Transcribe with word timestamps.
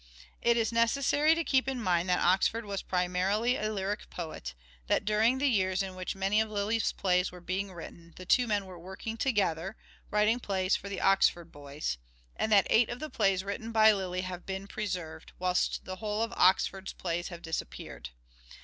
It 0.41 0.57
is 0.57 0.71
necessary 0.71 1.35
to 1.35 1.43
keep 1.43 1.67
in 1.67 1.79
mind 1.79 2.09
that 2.09 2.17
Oxford 2.23 2.65
was 2.65 2.81
primarily 2.81 3.55
a 3.55 3.71
lyric 3.71 4.09
poet; 4.09 4.55
that 4.87 5.05
during 5.05 5.37
the 5.37 5.45
years 5.45 5.83
in 5.83 5.93
which 5.93 6.15
many 6.15 6.41
of 6.41 6.49
Lyly's 6.49 6.91
plays 6.91 7.31
were 7.31 7.39
being 7.39 7.71
written 7.71 8.13
the 8.15 8.25
two 8.25 8.47
men 8.47 8.65
were 8.65 8.79
working 8.79 9.15
together, 9.15 9.77
writing 10.09 10.39
plays 10.39 10.75
for 10.75 10.89
the" 10.89 11.01
Oxford 11.09 11.51
Boys"; 11.51 11.99
and 12.35 12.51
that 12.51 12.65
eight 12.71 12.89
of 12.89 12.99
the 12.99 13.11
plays 13.11 13.43
written 13.43 13.71
by 13.71 13.91
Lyly 13.91 14.21
have 14.21 14.43
been 14.43 14.65
preserved, 14.65 15.33
whilst 15.37 15.85
the 15.85 15.97
whole 15.97 16.23
of 16.23 16.33
Oxford's 16.35 16.93
plays 16.93 17.27
have 17.27 17.43
disappeared. 17.43 18.09